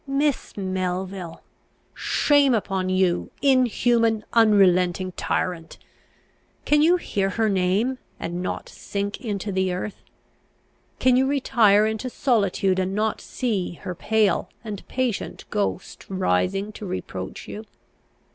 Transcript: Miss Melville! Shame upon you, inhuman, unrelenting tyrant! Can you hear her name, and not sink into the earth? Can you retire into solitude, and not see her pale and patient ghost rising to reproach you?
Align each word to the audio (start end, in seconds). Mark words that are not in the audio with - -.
Miss 0.07 0.57
Melville! 0.57 1.43
Shame 1.93 2.55
upon 2.55 2.89
you, 2.89 3.29
inhuman, 3.43 4.25
unrelenting 4.33 5.11
tyrant! 5.11 5.77
Can 6.65 6.81
you 6.81 6.95
hear 6.97 7.29
her 7.29 7.47
name, 7.49 7.99
and 8.19 8.41
not 8.41 8.67
sink 8.67 9.21
into 9.23 9.51
the 9.51 9.71
earth? 9.71 10.01
Can 10.97 11.17
you 11.17 11.27
retire 11.27 11.85
into 11.85 12.09
solitude, 12.09 12.79
and 12.79 12.95
not 12.95 13.21
see 13.21 13.73
her 13.73 13.93
pale 13.93 14.49
and 14.63 14.83
patient 14.87 15.45
ghost 15.51 16.07
rising 16.09 16.71
to 16.71 16.85
reproach 16.87 17.47
you? 17.47 17.63